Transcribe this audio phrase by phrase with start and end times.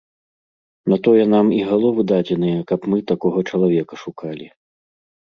[0.93, 4.47] На тое нам і галовы дадзеныя, каб мы такога чалавека шукалі.